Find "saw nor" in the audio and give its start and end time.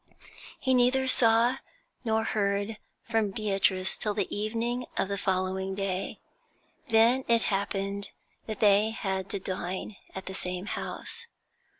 1.07-2.23